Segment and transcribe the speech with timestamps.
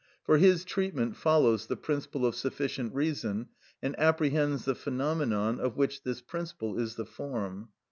[0.23, 3.49] For his treatment follows the principle of sufficient reason,
[3.83, 7.69] and apprehends the phenomenon, of which this principle is the form.